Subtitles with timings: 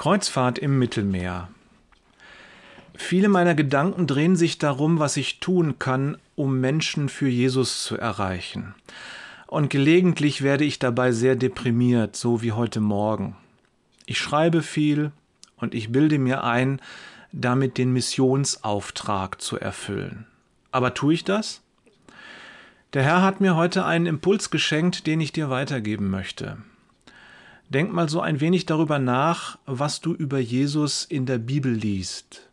[0.00, 1.50] Kreuzfahrt im Mittelmeer.
[2.94, 7.98] Viele meiner Gedanken drehen sich darum, was ich tun kann, um Menschen für Jesus zu
[7.98, 8.74] erreichen.
[9.46, 13.36] Und gelegentlich werde ich dabei sehr deprimiert, so wie heute Morgen.
[14.06, 15.12] Ich schreibe viel
[15.58, 16.80] und ich bilde mir ein,
[17.30, 20.24] damit den Missionsauftrag zu erfüllen.
[20.72, 21.60] Aber tue ich das?
[22.94, 26.56] Der Herr hat mir heute einen Impuls geschenkt, den ich dir weitergeben möchte.
[27.70, 32.50] Denk mal so ein wenig darüber nach, was du über Jesus in der Bibel liest.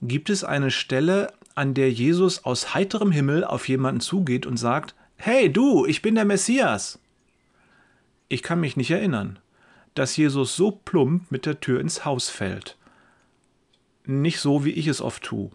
[0.00, 4.94] Gibt es eine Stelle, an der Jesus aus heiterem Himmel auf jemanden zugeht und sagt,
[5.16, 6.98] Hey du, ich bin der Messias?
[8.28, 9.38] Ich kann mich nicht erinnern,
[9.94, 12.78] dass Jesus so plump mit der Tür ins Haus fällt.
[14.06, 15.50] Nicht so, wie ich es oft tue.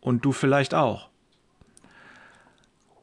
[0.00, 1.10] Und du vielleicht auch.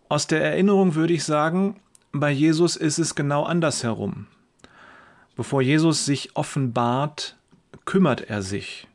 [0.10, 1.80] Aus der Erinnerung würde ich sagen,
[2.12, 4.28] bei Jesus ist es genau andersherum.
[5.38, 7.38] Bevor Jesus sich offenbart,
[7.86, 8.88] kümmert er sich.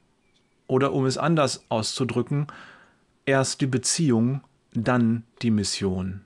[0.66, 2.48] Oder um es anders auszudrücken,
[3.24, 4.42] erst die Beziehung,
[4.74, 6.22] dann die Mission.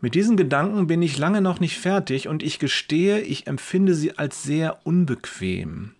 [0.00, 4.16] Mit diesen Gedanken bin ich lange noch nicht fertig und ich gestehe, ich empfinde sie
[4.16, 5.92] als sehr unbequem.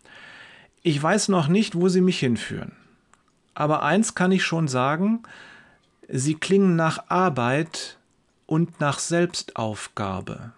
[0.82, 2.72] Ich weiß noch nicht, wo sie mich hinführen.
[3.52, 5.24] Aber eins kann ich schon sagen,
[6.08, 7.98] sie klingen nach Arbeit
[8.46, 10.52] und nach Selbstaufgabe.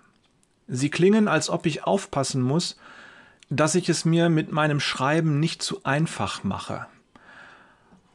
[0.73, 2.79] Sie klingen, als ob ich aufpassen muss,
[3.49, 6.87] dass ich es mir mit meinem Schreiben nicht zu einfach mache.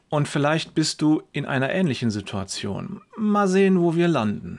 [0.08, 3.02] Und vielleicht bist du in einer ähnlichen Situation.
[3.18, 4.58] Mal sehen, wo wir landen.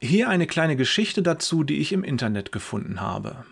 [0.00, 3.44] Hier eine kleine Geschichte dazu, die ich im Internet gefunden habe.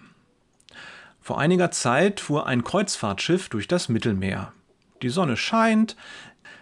[1.21, 4.53] Vor einiger Zeit fuhr ein Kreuzfahrtschiff durch das Mittelmeer.
[5.03, 5.97] Die Sonne scheint,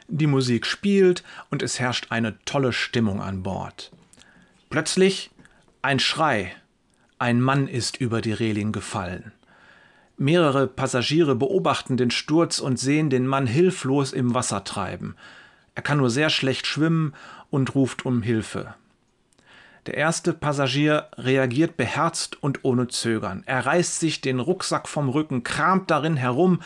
[0.08, 3.92] die Musik spielt und es herrscht eine tolle Stimmung an Bord.
[4.70, 5.30] Plötzlich
[5.84, 6.50] ein Schrei.
[7.18, 9.32] Ein Mann ist über die Reling gefallen.
[10.16, 15.14] Mehrere Passagiere beobachten den Sturz und sehen den Mann hilflos im Wasser treiben.
[15.74, 17.12] Er kann nur sehr schlecht schwimmen
[17.50, 18.74] und ruft um Hilfe.
[19.84, 23.42] Der erste Passagier reagiert beherzt und ohne Zögern.
[23.44, 26.60] Er reißt sich den Rucksack vom Rücken, kramt darin herum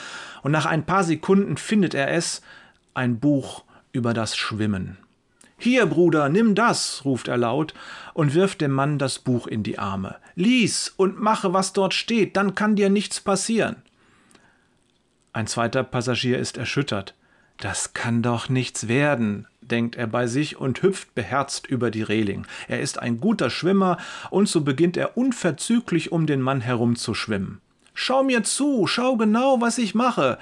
[0.44, 2.41] und nach ein paar Sekunden findet er es,
[2.94, 4.97] ein Buch über das Schwimmen.
[5.60, 7.74] Hier, Bruder, nimm das, ruft er laut
[8.14, 10.16] und wirft dem Mann das Buch in die Arme.
[10.36, 13.76] Lies und mache, was dort steht, dann kann dir nichts passieren.
[15.32, 17.14] Ein zweiter Passagier ist erschüttert.
[17.58, 22.47] Das kann doch nichts werden, denkt er bei sich und hüpft beherzt über die Reling.
[22.68, 23.98] Er ist ein guter Schwimmer,
[24.30, 27.60] und so beginnt er unverzüglich um den Mann herumzuschwimmen.
[27.94, 30.38] Schau mir zu, schau genau, was ich mache.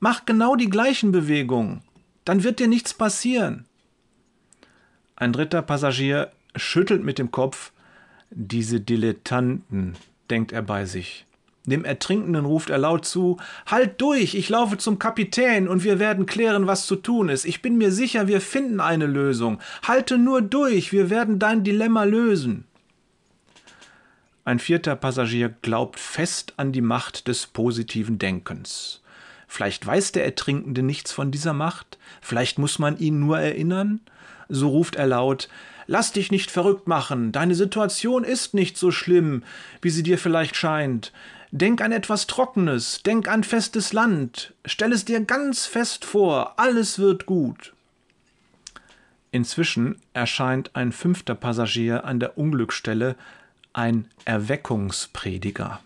[0.00, 1.82] Mach genau die gleichen Bewegungen.
[2.24, 3.66] Dann wird dir nichts passieren.
[5.16, 7.72] Ein dritter Passagier schüttelt mit dem Kopf.
[8.30, 9.96] Diese Dilettanten,
[10.30, 11.26] denkt er bei sich.
[11.64, 16.26] Dem Ertrinkenden ruft er laut zu Halt durch, ich laufe zum Kapitän und wir werden
[16.26, 17.44] klären, was zu tun ist.
[17.44, 19.60] Ich bin mir sicher, wir finden eine Lösung.
[19.86, 22.64] Halte nur durch, wir werden dein Dilemma lösen.
[24.44, 29.01] Ein vierter Passagier glaubt fest an die Macht des positiven Denkens.
[29.52, 34.00] Vielleicht weiß der Ertrinkende nichts von dieser Macht, vielleicht muss man ihn nur erinnern,
[34.48, 35.50] so ruft er laut
[35.86, 39.42] Lass dich nicht verrückt machen, deine Situation ist nicht so schlimm,
[39.82, 41.12] wie sie dir vielleicht scheint.
[41.50, 46.98] Denk an etwas Trockenes, denk an festes Land, stell es dir ganz fest vor, alles
[46.98, 47.74] wird gut.
[49.32, 53.16] Inzwischen erscheint ein fünfter Passagier an der Unglücksstelle,
[53.74, 55.82] ein Erweckungsprediger.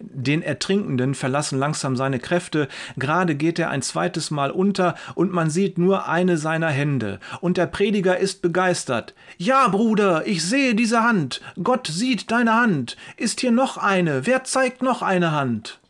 [0.00, 5.50] Den Ertrinkenden verlassen langsam seine Kräfte, gerade geht er ein zweites Mal unter, und man
[5.50, 9.14] sieht nur eine seiner Hände, und der Prediger ist begeistert.
[9.38, 12.96] Ja, Bruder, ich sehe diese Hand, Gott sieht deine Hand.
[13.16, 14.26] Ist hier noch eine?
[14.26, 15.80] Wer zeigt noch eine Hand?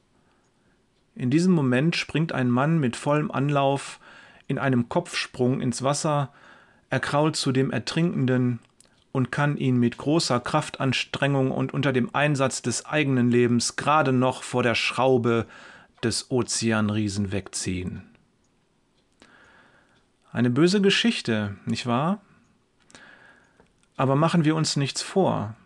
[1.14, 4.00] In diesem Moment springt ein Mann mit vollem Anlauf
[4.46, 6.32] in einem Kopfsprung ins Wasser,
[6.88, 8.58] er krault zu dem Ertrinkenden,
[9.12, 14.42] und kann ihn mit großer Kraftanstrengung und unter dem Einsatz des eigenen Lebens gerade noch
[14.42, 15.46] vor der Schraube
[16.02, 18.02] des Ozeanriesen wegziehen.
[20.32, 22.20] Eine böse Geschichte, nicht wahr?
[23.96, 25.56] Aber machen wir uns nichts vor.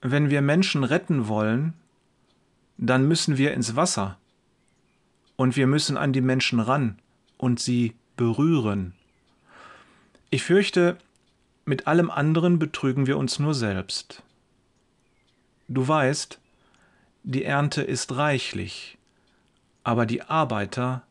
[0.00, 1.74] Wenn wir Menschen retten wollen,
[2.76, 4.18] dann müssen wir ins Wasser
[5.36, 6.98] und wir müssen an die Menschen ran
[7.38, 8.94] und sie berühren.
[10.30, 10.98] Ich fürchte,
[11.64, 14.22] mit allem anderen betrügen wir uns nur selbst.
[15.68, 16.38] Du weißt,
[17.22, 18.98] die Ernte ist reichlich,
[19.84, 21.02] aber die Arbeiter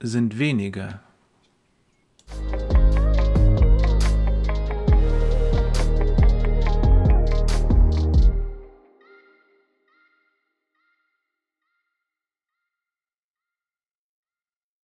[0.00, 1.00] sind wenige.